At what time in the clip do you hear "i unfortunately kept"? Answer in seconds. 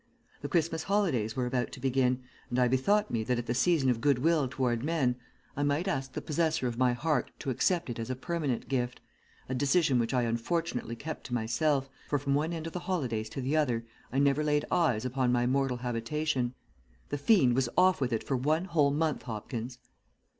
10.11-11.25